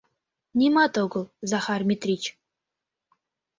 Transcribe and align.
—Нимат 0.59 0.93
огыл, 1.03 1.23
Захар 1.51 1.81
Митрич... 1.87 2.23